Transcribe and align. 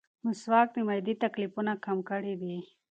مسواک 0.25 0.67
د 0.75 0.77
معدې 0.87 1.13
تکلیفونه 1.23 1.71
کم 1.85 1.97
کړي 2.09 2.33
دي. 2.41 2.57